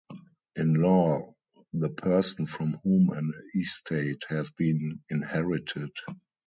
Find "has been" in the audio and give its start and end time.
4.29-5.03